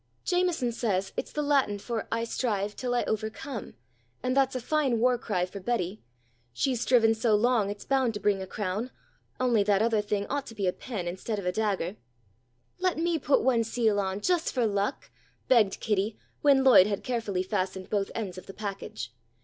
"Jameson 0.25 0.71
says 0.71 1.13
it's 1.15 1.31
the 1.31 1.43
Latin 1.43 1.77
for 1.77 2.07
'I 2.11 2.23
strive 2.23 2.75
till 2.75 2.95
I 2.95 3.03
overcome,' 3.03 3.75
and 4.23 4.35
that's 4.35 4.55
a 4.55 4.59
fine 4.59 4.97
war 4.99 5.15
cry 5.19 5.45
for 5.45 5.59
Betty. 5.59 6.01
She's 6.51 6.81
striven 6.81 7.13
so 7.13 7.35
long 7.35 7.69
it's 7.69 7.85
bound 7.85 8.15
to 8.15 8.19
bring 8.19 8.41
a 8.41 8.47
crown, 8.47 8.89
only 9.39 9.61
that 9.61 9.83
other 9.83 10.01
thing 10.01 10.25
ought 10.25 10.47
to 10.47 10.55
be 10.55 10.65
a 10.65 10.73
pen 10.73 11.07
instead 11.07 11.37
of 11.37 11.45
a 11.45 11.51
dagger." 11.51 11.97
"Let 12.79 12.97
me 12.97 13.19
put 13.19 13.43
one 13.43 13.63
seal 13.63 13.99
on, 13.99 14.21
just 14.21 14.51
for 14.53 14.65
luck," 14.65 15.11
begged 15.47 15.79
Kitty 15.79 16.17
when 16.41 16.63
Lloyd 16.63 16.87
had 16.87 17.03
carefully 17.03 17.43
fastened 17.43 17.91
both 17.91 18.09
ends 18.15 18.39
of 18.39 18.47
the 18.47 18.55
package. 18.55 19.13